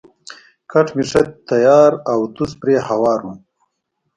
[0.71, 3.33] کټ مې ښه تیار او توس پرې هوار وو.